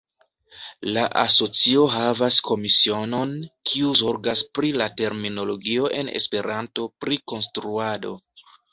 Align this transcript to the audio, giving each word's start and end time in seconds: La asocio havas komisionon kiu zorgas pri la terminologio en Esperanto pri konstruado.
La 0.95 1.01
asocio 1.23 1.83
havas 1.97 2.39
komisionon 2.47 3.37
kiu 3.73 3.93
zorgas 4.01 4.45
pri 4.57 4.75
la 4.83 4.91
terminologio 5.05 5.95
en 6.03 6.13
Esperanto 6.25 6.91
pri 7.03 7.25
konstruado. 7.35 8.21